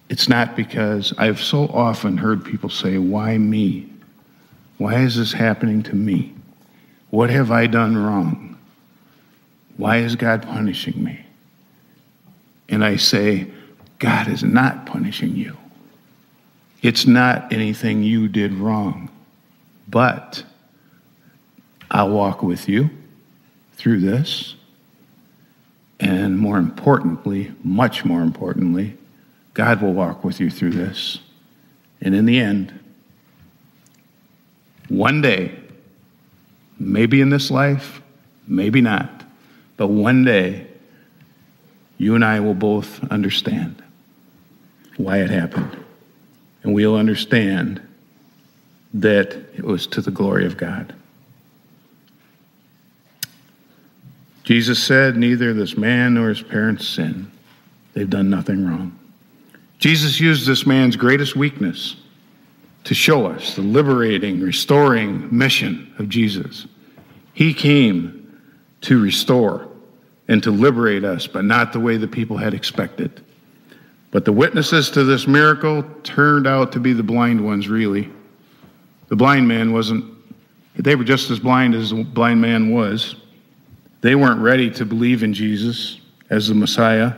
it's 0.09 0.29
not 0.29 0.55
because 0.55 1.13
I've 1.17 1.41
so 1.41 1.67
often 1.67 2.17
heard 2.17 2.45
people 2.45 2.69
say, 2.69 2.97
Why 2.97 3.37
me? 3.37 3.91
Why 4.77 5.01
is 5.01 5.17
this 5.17 5.33
happening 5.33 5.83
to 5.83 5.95
me? 5.95 6.36
What 7.17 7.31
have 7.31 7.49
I 7.49 7.65
done 7.65 7.97
wrong? 7.97 8.59
Why 9.75 9.97
is 9.97 10.15
God 10.15 10.43
punishing 10.43 11.03
me? 11.03 11.25
And 12.69 12.85
I 12.85 12.97
say, 12.97 13.47
God 13.97 14.27
is 14.27 14.43
not 14.43 14.85
punishing 14.85 15.35
you. 15.35 15.57
It's 16.83 17.07
not 17.07 17.51
anything 17.51 18.03
you 18.03 18.27
did 18.27 18.53
wrong. 18.53 19.09
But 19.87 20.43
I'll 21.89 22.11
walk 22.11 22.43
with 22.43 22.69
you 22.69 22.91
through 23.77 24.01
this. 24.01 24.53
And 25.99 26.37
more 26.37 26.59
importantly, 26.59 27.51
much 27.63 28.05
more 28.05 28.21
importantly, 28.21 28.95
God 29.55 29.81
will 29.81 29.93
walk 29.93 30.23
with 30.23 30.39
you 30.39 30.51
through 30.51 30.73
this. 30.73 31.17
And 31.99 32.13
in 32.13 32.27
the 32.27 32.39
end, 32.39 32.79
one 34.87 35.23
day, 35.23 35.63
maybe 36.79 37.21
in 37.21 37.29
this 37.29 37.49
life, 37.51 38.01
maybe 38.47 38.81
not, 38.81 39.23
but 39.77 39.87
one 39.87 40.23
day, 40.23 40.67
you 41.97 42.15
and 42.15 42.23
I 42.23 42.39
will 42.39 42.53
both 42.53 43.03
understand 43.11 43.81
why 44.97 45.19
it 45.19 45.29
happened. 45.29 45.83
And 46.63 46.73
we'll 46.73 46.95
understand 46.95 47.81
that 48.93 49.33
it 49.55 49.63
was 49.63 49.87
to 49.87 50.01
the 50.01 50.11
glory 50.11 50.45
of 50.45 50.57
God. 50.57 50.93
Jesus 54.43 54.81
said, 54.81 55.17
Neither 55.17 55.53
this 55.53 55.77
man 55.77 56.13
nor 56.13 56.29
his 56.29 56.41
parents 56.41 56.87
sin. 56.87 57.31
They've 57.93 58.09
done 58.09 58.29
nothing 58.29 58.65
wrong. 58.65 58.97
Jesus 59.79 60.19
used 60.19 60.47
this 60.47 60.65
man's 60.65 60.95
greatest 60.95 61.35
weakness 61.35 61.95
to 62.87 62.95
show 62.95 63.25
us 63.25 63.57
the 63.57 63.61
liberating, 63.61 64.39
restoring 64.39 65.27
mission 65.29 65.93
of 65.99 66.07
Jesus. 66.07 66.67
He 67.33 67.53
came 67.53 68.39
to 68.79 69.01
restore 69.01 69.67
and 70.29 70.41
to 70.43 70.51
liberate 70.51 71.03
us, 71.03 71.27
but 71.27 71.43
not 71.43 71.73
the 71.73 71.81
way 71.81 71.97
the 71.97 72.07
people 72.07 72.37
had 72.37 72.53
expected. 72.53 73.25
But 74.11 74.23
the 74.23 74.31
witnesses 74.31 74.89
to 74.91 75.03
this 75.03 75.27
miracle 75.27 75.83
turned 76.03 76.47
out 76.47 76.71
to 76.71 76.79
be 76.79 76.93
the 76.93 77.03
blind 77.03 77.43
ones, 77.43 77.67
really. 77.67 78.09
The 79.09 79.17
blind 79.17 79.49
man 79.49 79.73
wasn't, 79.73 80.05
they 80.77 80.95
were 80.95 81.03
just 81.03 81.29
as 81.29 81.39
blind 81.39 81.75
as 81.75 81.89
the 81.89 82.05
blind 82.05 82.39
man 82.39 82.73
was. 82.73 83.17
They 83.99 84.15
weren't 84.15 84.39
ready 84.39 84.71
to 84.71 84.85
believe 84.85 85.23
in 85.23 85.33
Jesus 85.33 85.99
as 86.29 86.47
the 86.47 86.55
Messiah, 86.55 87.11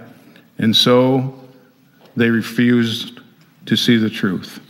and 0.58 0.76
so 0.76 1.40
they 2.16 2.32
refused 2.32 3.20
to 3.68 3.76
see 3.76 3.98
the 3.98 4.10
truth. 4.10 4.62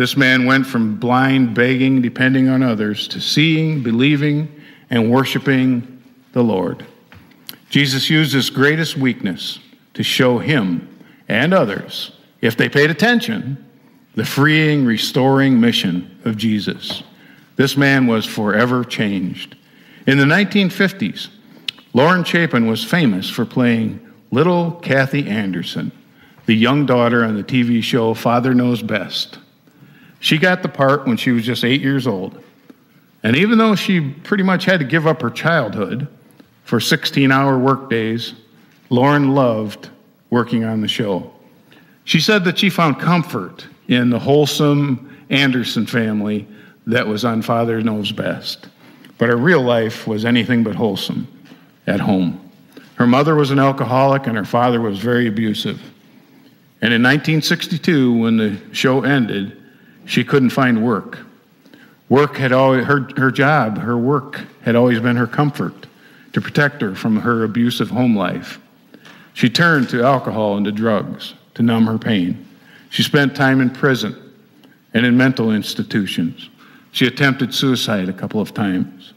This 0.00 0.16
man 0.16 0.46
went 0.46 0.66
from 0.66 0.96
blind, 0.96 1.54
begging, 1.54 2.00
depending 2.00 2.48
on 2.48 2.62
others, 2.62 3.06
to 3.08 3.20
seeing, 3.20 3.82
believing, 3.82 4.50
and 4.88 5.10
worshiping 5.10 6.02
the 6.32 6.42
Lord. 6.42 6.86
Jesus 7.68 8.08
used 8.08 8.32
his 8.32 8.48
greatest 8.48 8.96
weakness 8.96 9.58
to 9.92 10.02
show 10.02 10.38
him 10.38 10.88
and 11.28 11.52
others, 11.52 12.12
if 12.40 12.56
they 12.56 12.66
paid 12.66 12.90
attention, 12.90 13.62
the 14.14 14.24
freeing, 14.24 14.86
restoring 14.86 15.60
mission 15.60 16.18
of 16.24 16.38
Jesus. 16.38 17.02
This 17.56 17.76
man 17.76 18.06
was 18.06 18.24
forever 18.24 18.84
changed. 18.84 19.54
In 20.06 20.16
the 20.16 20.24
1950s, 20.24 21.28
Lauren 21.92 22.24
Chapin 22.24 22.66
was 22.66 22.82
famous 22.82 23.28
for 23.28 23.44
playing 23.44 24.00
little 24.30 24.70
Kathy 24.80 25.28
Anderson, 25.28 25.92
the 26.46 26.56
young 26.56 26.86
daughter 26.86 27.22
on 27.22 27.36
the 27.36 27.44
TV 27.44 27.82
show 27.82 28.14
Father 28.14 28.54
Knows 28.54 28.82
Best. 28.82 29.36
She 30.20 30.38
got 30.38 30.62
the 30.62 30.68
part 30.68 31.06
when 31.06 31.16
she 31.16 31.32
was 31.32 31.44
just 31.44 31.64
eight 31.64 31.80
years 31.80 32.06
old. 32.06 32.42
And 33.22 33.36
even 33.36 33.58
though 33.58 33.74
she 33.74 34.00
pretty 34.00 34.44
much 34.44 34.64
had 34.64 34.80
to 34.80 34.86
give 34.86 35.06
up 35.06 35.20
her 35.22 35.30
childhood 35.30 36.06
for 36.64 36.78
16 36.78 37.32
hour 37.32 37.58
workdays, 37.58 38.34
Lauren 38.90 39.34
loved 39.34 39.90
working 40.30 40.64
on 40.64 40.80
the 40.80 40.88
show. 40.88 41.32
She 42.04 42.20
said 42.20 42.44
that 42.44 42.58
she 42.58 42.70
found 42.70 42.98
comfort 42.98 43.66
in 43.88 44.10
the 44.10 44.18
wholesome 44.18 45.24
Anderson 45.30 45.86
family 45.86 46.46
that 46.86 47.06
was 47.06 47.24
on 47.24 47.42
Father 47.42 47.80
Knows 47.82 48.12
Best. 48.12 48.68
But 49.18 49.28
her 49.28 49.36
real 49.36 49.62
life 49.62 50.06
was 50.06 50.24
anything 50.24 50.62
but 50.62 50.74
wholesome 50.74 51.28
at 51.86 52.00
home. 52.00 52.50
Her 52.94 53.06
mother 53.06 53.34
was 53.34 53.50
an 53.50 53.58
alcoholic 53.58 54.26
and 54.26 54.36
her 54.36 54.44
father 54.44 54.80
was 54.80 54.98
very 54.98 55.26
abusive. 55.26 55.80
And 56.82 56.94
in 56.94 57.02
1962, 57.02 58.18
when 58.18 58.36
the 58.36 58.58
show 58.72 59.02
ended, 59.02 59.59
she 60.10 60.24
couldn't 60.24 60.50
find 60.50 60.84
work. 60.84 61.20
Work 62.08 62.36
had 62.36 62.50
always, 62.50 62.84
her, 62.84 63.08
her 63.16 63.30
job, 63.30 63.78
her 63.78 63.96
work 63.96 64.40
had 64.62 64.74
always 64.74 64.98
been 64.98 65.14
her 65.14 65.28
comfort 65.28 65.86
to 66.32 66.40
protect 66.40 66.82
her 66.82 66.96
from 66.96 67.20
her 67.20 67.44
abusive 67.44 67.90
home 67.90 68.16
life. 68.16 68.58
She 69.34 69.48
turned 69.48 69.88
to 69.90 70.02
alcohol 70.02 70.56
and 70.56 70.66
to 70.66 70.72
drugs 70.72 71.34
to 71.54 71.62
numb 71.62 71.86
her 71.86 71.96
pain. 71.96 72.44
She 72.88 73.04
spent 73.04 73.36
time 73.36 73.60
in 73.60 73.70
prison 73.70 74.16
and 74.92 75.06
in 75.06 75.16
mental 75.16 75.52
institutions. 75.52 76.50
She 76.90 77.06
attempted 77.06 77.54
suicide 77.54 78.08
a 78.08 78.12
couple 78.12 78.40
of 78.40 78.52
times. 78.52 79.12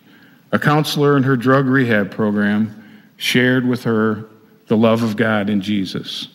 A 0.52 0.60
counselor 0.60 1.18
in 1.18 1.24
her 1.24 1.36
drug 1.36 1.66
rehab 1.66 2.12
program 2.12 3.02
shared 3.18 3.66
with 3.66 3.84
her 3.86 4.26
the 4.68 4.78
love 4.78 5.02
of 5.02 5.18
God 5.18 5.50
in 5.50 5.60
Jesus. 5.60 6.28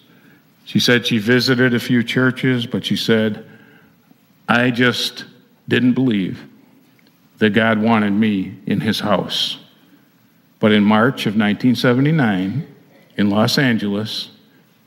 She 0.65 0.81
said 0.81 1.07
she 1.07 1.19
visited 1.19 1.75
a 1.75 1.81
few 1.81 2.03
churches, 2.03 2.67
but 2.67 2.85
she 2.85 2.97
said, 2.97 3.48
I 4.49 4.71
just 4.71 5.27
didn't 5.69 5.93
believe 5.93 6.43
that 7.39 7.51
God 7.51 7.81
wanted 7.81 8.13
me 8.13 8.59
in 8.67 8.81
his 8.81 9.01
house. 9.01 9.59
But 10.59 10.73
in 10.73 10.83
March 10.83 11.27
of 11.27 11.35
1979, 11.37 12.67
in 13.17 13.31
Los 13.31 13.59
Angeles, 13.59 14.31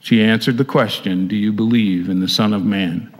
she 0.00 0.22
answered 0.22 0.58
the 0.58 0.64
question 0.64 1.28
Do 1.28 1.36
you 1.36 1.52
believe 1.52 2.08
in 2.08 2.20
the 2.20 2.28
Son 2.28 2.52
of 2.52 2.64
Man? 2.64 3.14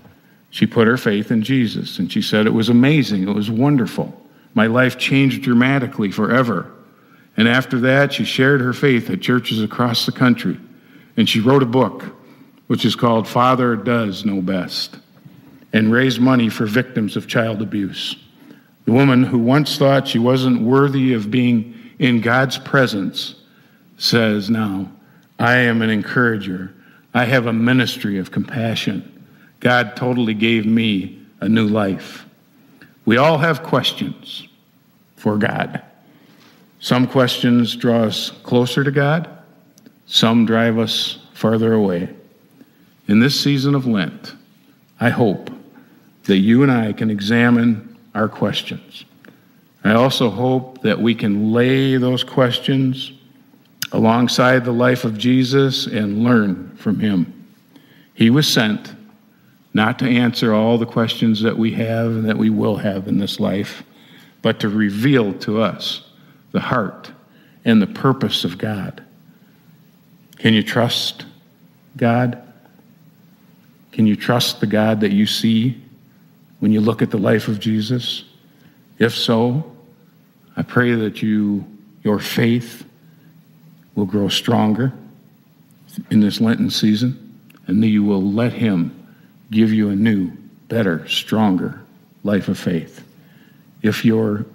She 0.50 0.66
put 0.66 0.87
her 0.87 0.99
faith 0.99 1.30
in 1.30 1.42
Jesus, 1.42 1.99
and 1.99 2.12
she 2.12 2.20
said 2.20 2.46
it 2.46 2.50
was 2.50 2.68
amazing, 2.68 3.26
it 3.26 3.34
was 3.34 3.50
wonderful. 3.50 4.20
My 4.54 4.66
life 4.66 4.99
changed 4.99 5.42
dramatically 5.42 6.11
forever. 6.11 6.70
And 7.38 7.49
after 7.49 7.80
that, 7.80 8.12
she 8.12 8.25
shared 8.25 8.61
her 8.61 8.75
faith 8.75 9.08
at 9.08 9.22
churches 9.22 9.62
across 9.62 10.04
the 10.04 10.12
country. 10.12 10.61
And 11.16 11.26
she 11.26 11.40
wrote 11.40 11.62
a 11.62 11.66
book, 11.66 12.04
which 12.66 12.84
is 12.84 12.94
called 12.94 13.26
Father 13.26 13.76
Does 13.76 14.26
Know 14.26 14.42
Best, 14.42 14.99
and 15.73 15.93
raise 15.93 16.21
money 16.21 16.49
for 16.49 16.67
victims 16.67 17.17
of 17.17 17.26
child 17.26 17.62
abuse. 17.62 18.17
The 18.85 18.93
woman 18.93 19.23
who 19.23 19.38
once 19.38 19.79
thought 19.79 20.09
she 20.09 20.19
wasn't 20.19 20.62
worthy 20.62 21.12
of 21.12 21.31
being 21.31 21.75
in 21.99 22.21
God's 22.21 22.59
presence 22.59 23.37
says 23.97 24.50
now, 24.50 24.91
I 25.38 25.55
am 25.55 25.83
an 25.83 25.91
encourager. 25.91 26.75
I 27.14 27.25
have 27.25 27.47
a 27.47 27.52
ministry 27.52 28.19
of 28.19 28.31
compassion. 28.31 29.09
God 29.61 29.97
totally 29.97 30.35
gave 30.35 30.67
me 30.67 31.21
a 31.41 31.49
new 31.49 31.67
life. 31.67 32.26
We 33.05 33.17
all 33.17 33.38
have 33.38 33.62
questions 33.62 34.47
for 35.17 35.38
God. 35.38 35.83
Some 36.81 37.07
questions 37.07 37.76
draw 37.76 38.02
us 38.02 38.31
closer 38.43 38.83
to 38.83 38.91
God, 38.91 39.29
some 40.07 40.47
drive 40.47 40.79
us 40.79 41.19
farther 41.33 41.73
away. 41.73 42.09
In 43.07 43.21
this 43.21 43.41
season 43.41 43.76
of 43.76 43.87
Lent, 43.87 44.35
I 44.99 45.11
hope 45.11 45.50
that 46.25 46.38
you 46.38 46.62
and 46.62 46.71
I 46.71 46.93
can 46.93 47.11
examine 47.11 47.97
our 48.14 48.29
questions. 48.29 49.05
I 49.85 49.95
also 49.95 50.31
hope 50.31 50.83
that 50.83 51.00
we 51.00 51.14
can 51.14 51.52
lay 51.52 51.97
those 51.97 52.23
questions 52.23 53.12
alongside 53.91 54.64
the 54.64 54.73
life 54.73 55.05
of 55.05 55.19
Jesus 55.19 55.87
and 55.87 56.23
learn 56.23 56.76
from 56.76 57.00
him. 57.00 57.47
He 58.14 58.31
was 58.31 58.47
sent 58.47 58.95
not 59.75 59.99
to 59.99 60.07
answer 60.07 60.52
all 60.52 60.79
the 60.79 60.87
questions 60.87 61.43
that 61.43 61.59
we 61.59 61.73
have 61.73 62.07
and 62.07 62.29
that 62.29 62.38
we 62.38 62.50
will 62.50 62.76
have 62.76 63.09
in 63.09 63.19
this 63.19 63.41
life, 63.41 63.83
but 64.41 64.61
to 64.61 64.69
reveal 64.69 65.33
to 65.35 65.61
us 65.61 66.09
the 66.52 66.61
heart 66.61 67.11
and 67.64 67.81
the 67.81 67.87
purpose 67.87 68.45
of 68.45 68.59
God. 68.59 69.02
Can 70.38 70.55
you 70.55 70.62
trust 70.62 71.25
God? 71.97 72.43
Can 73.93 74.07
you 74.07 74.17
trust 74.17 74.61
the 74.61 74.67
God 74.67 75.00
that 75.00 75.12
you 75.12 75.26
see 75.26 75.81
when 76.62 76.71
you 76.71 76.81
look 76.81 77.02
at 77.02 77.11
the 77.11 77.19
life 77.19 77.49
of 77.49 77.59
Jesus? 77.59 78.23
If 78.97 79.16
so, 79.16 79.75
I 80.57 80.62
pray 80.62 80.95
that 80.95 81.21
you 81.21 81.64
your 82.04 82.21
faith 82.21 82.85
will 83.97 84.07
grow 84.07 84.28
stronger 84.28 84.92
in 86.09 86.21
this 86.21 86.40
Lenten 86.40 86.71
season 86.71 87.37
and 87.66 87.83
that 87.83 87.88
you 87.88 88.04
will 88.04 88.23
let 88.23 88.52
him 88.52 88.97
give 89.50 89.73
you 89.73 89.88
a 89.88 89.97
new, 89.97 90.31
better, 90.69 91.07
stronger 91.09 91.81
life 92.23 92.47
of 92.47 92.61
faith. 92.61 93.04
If 93.83 94.04
you're 94.04 94.47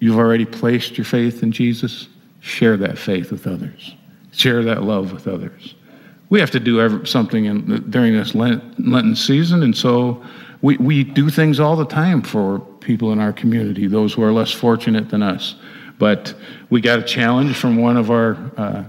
you've 0.00 0.16
already 0.16 0.46
placed 0.46 0.96
your 0.96 1.04
faith 1.04 1.42
in 1.42 1.52
Jesus, 1.52 2.08
share 2.40 2.78
that 2.78 2.96
faith 2.96 3.30
with 3.30 3.46
others. 3.46 3.94
Share 4.32 4.62
that 4.62 4.82
love 4.82 5.12
with 5.12 5.28
others. 5.28 5.74
We 6.30 6.40
have 6.40 6.50
to 6.50 6.60
do 6.60 7.04
something 7.06 7.46
in, 7.46 7.90
during 7.90 8.14
this 8.14 8.34
Lenten 8.34 9.16
season, 9.16 9.62
and 9.62 9.76
so 9.76 10.22
we, 10.60 10.76
we 10.76 11.04
do 11.04 11.30
things 11.30 11.60
all 11.60 11.76
the 11.76 11.86
time 11.86 12.22
for 12.22 12.60
people 12.80 13.12
in 13.12 13.20
our 13.20 13.32
community, 13.32 13.86
those 13.86 14.12
who 14.12 14.22
are 14.22 14.32
less 14.32 14.52
fortunate 14.52 15.10
than 15.10 15.22
us. 15.22 15.54
But 15.98 16.34
we 16.70 16.80
got 16.80 16.98
a 16.98 17.02
challenge 17.02 17.56
from 17.56 17.76
one 17.76 17.96
of 17.96 18.10
our 18.10 18.36
uh, 18.56 18.84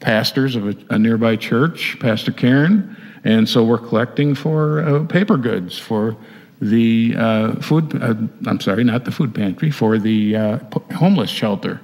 pastors 0.00 0.56
of 0.56 0.68
a, 0.68 0.76
a, 0.90 0.98
nearby 0.98 1.36
church, 1.36 1.96
Pastor 2.00 2.32
Karen, 2.32 2.96
and 3.24 3.48
so 3.48 3.64
we're 3.64 3.78
collecting 3.78 4.34
for 4.34 4.80
uh, 4.80 5.04
paper 5.04 5.36
goods 5.36 5.78
for 5.78 6.16
the 6.60 7.14
uh, 7.16 7.54
food, 7.56 8.00
uh, 8.02 8.14
I'm 8.46 8.60
sorry, 8.60 8.84
not 8.84 9.04
the 9.04 9.12
food 9.12 9.34
pantry, 9.34 9.70
for 9.70 9.98
the 9.98 10.36
uh, 10.36 10.58
homeless 10.94 11.30
shelter. 11.30 11.80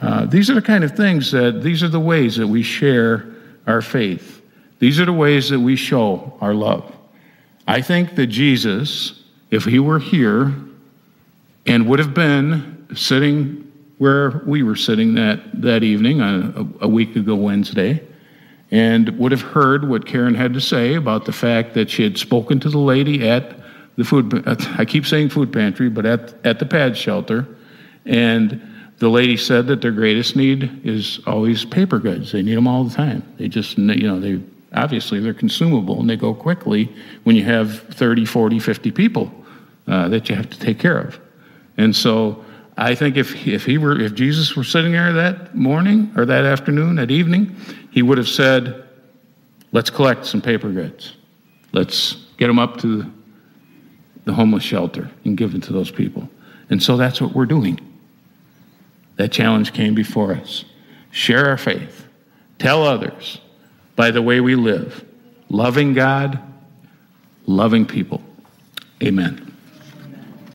Uh, 0.00 0.26
these 0.26 0.48
are 0.48 0.54
the 0.54 0.62
kind 0.62 0.84
of 0.84 0.96
things 0.96 1.30
that, 1.32 1.62
these 1.62 1.82
are 1.82 1.88
the 1.88 2.00
ways 2.00 2.36
that 2.36 2.46
we 2.46 2.62
share 2.62 3.26
our 3.66 3.82
faith. 3.82 4.42
These 4.78 4.98
are 4.98 5.04
the 5.04 5.12
ways 5.12 5.50
that 5.50 5.60
we 5.60 5.76
show 5.76 6.36
our 6.40 6.54
love. 6.54 6.94
I 7.66 7.82
think 7.82 8.16
that 8.16 8.26
Jesus, 8.28 9.22
if 9.50 9.64
he 9.64 9.78
were 9.78 9.98
here 9.98 10.54
and 11.66 11.86
would 11.88 11.98
have 11.98 12.14
been 12.14 12.88
sitting 12.94 13.70
where 13.98 14.42
we 14.46 14.62
were 14.62 14.76
sitting 14.76 15.14
that, 15.14 15.60
that 15.60 15.82
evening, 15.82 16.20
a, 16.20 16.66
a 16.80 16.88
week 16.88 17.14
ago 17.16 17.34
Wednesday, 17.34 18.02
and 18.70 19.08
would 19.18 19.32
have 19.32 19.42
heard 19.42 19.88
what 19.88 20.06
Karen 20.06 20.34
had 20.34 20.54
to 20.54 20.60
say 20.60 20.94
about 20.94 21.26
the 21.26 21.32
fact 21.32 21.74
that 21.74 21.90
she 21.90 22.02
had 22.02 22.16
spoken 22.16 22.58
to 22.60 22.70
the 22.70 22.78
lady 22.78 23.28
at 23.28 23.56
the 23.96 24.04
food, 24.04 24.42
I 24.78 24.84
keep 24.84 25.06
saying 25.06 25.28
food 25.28 25.52
pantry, 25.52 25.90
but 25.90 26.06
at, 26.06 26.34
at 26.46 26.58
the 26.58 26.66
pad 26.66 26.96
shelter, 26.96 27.46
and 28.06 28.60
the 29.00 29.08
lady 29.08 29.36
said 29.36 29.66
that 29.66 29.80
their 29.80 29.92
greatest 29.92 30.36
need 30.36 30.86
is 30.86 31.20
always 31.26 31.64
paper 31.64 31.98
goods. 31.98 32.32
They 32.32 32.42
need 32.42 32.54
them 32.54 32.68
all 32.68 32.84
the 32.84 32.94
time. 32.94 33.22
They 33.38 33.48
just, 33.48 33.78
you 33.78 34.06
know, 34.06 34.20
they 34.20 34.40
obviously 34.74 35.20
they're 35.20 35.34
consumable 35.34 35.98
and 36.00 36.08
they 36.08 36.16
go 36.16 36.34
quickly 36.34 36.94
when 37.24 37.34
you 37.34 37.42
have 37.44 37.80
30, 37.94 38.26
40, 38.26 38.58
50 38.58 38.90
people 38.90 39.32
uh, 39.88 40.08
that 40.10 40.28
you 40.28 40.36
have 40.36 40.50
to 40.50 40.58
take 40.58 40.78
care 40.78 40.98
of. 40.98 41.18
And 41.78 41.96
so 41.96 42.44
I 42.76 42.94
think 42.94 43.16
if, 43.16 43.46
if 43.46 43.64
he 43.64 43.78
were, 43.78 43.98
if 43.98 44.14
Jesus 44.14 44.54
were 44.54 44.64
sitting 44.64 44.92
there 44.92 45.14
that 45.14 45.54
morning 45.54 46.12
or 46.14 46.26
that 46.26 46.44
afternoon, 46.44 46.96
that 46.96 47.10
evening, 47.10 47.56
he 47.90 48.02
would 48.02 48.18
have 48.18 48.28
said, 48.28 48.86
let's 49.72 49.88
collect 49.88 50.26
some 50.26 50.42
paper 50.42 50.68
goods. 50.68 51.16
Let's 51.72 52.16
get 52.36 52.48
them 52.48 52.58
up 52.58 52.76
to 52.82 53.10
the 54.26 54.34
homeless 54.34 54.62
shelter 54.62 55.10
and 55.24 55.38
give 55.38 55.52
them 55.52 55.62
to 55.62 55.72
those 55.72 55.90
people. 55.90 56.28
And 56.68 56.82
so 56.82 56.98
that's 56.98 57.18
what 57.18 57.34
we're 57.34 57.46
doing. 57.46 57.80
That 59.20 59.32
challenge 59.32 59.74
came 59.74 59.94
before 59.94 60.32
us. 60.32 60.64
Share 61.10 61.50
our 61.50 61.58
faith. 61.58 62.06
Tell 62.58 62.84
others 62.84 63.38
by 63.94 64.12
the 64.12 64.22
way 64.22 64.40
we 64.40 64.54
live, 64.54 65.04
loving 65.50 65.92
God, 65.92 66.40
loving 67.44 67.84
people. 67.84 68.22
Amen. 69.02 69.49